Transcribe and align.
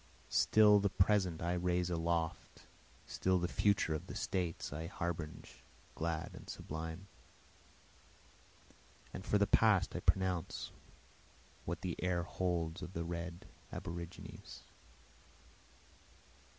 Still 0.31 0.79
the 0.79 0.89
present 0.89 1.43
I 1.43 1.53
raise 1.53 1.91
aloft, 1.91 2.65
still 3.05 3.37
the 3.37 3.47
future 3.47 3.93
of 3.93 4.07
the 4.07 4.15
States 4.15 4.73
I 4.73 4.87
harbinge 4.87 5.61
glad 5.93 6.31
and 6.33 6.49
sublime, 6.49 7.05
And 9.13 9.23
for 9.23 9.37
the 9.37 9.45
past 9.45 9.95
I 9.95 9.99
pronounce 9.99 10.71
what 11.65 11.81
the 11.81 11.95
air 12.01 12.23
holds 12.23 12.81
of 12.81 12.93
the 12.93 13.03
red 13.03 13.45
aborigines. 13.71 14.61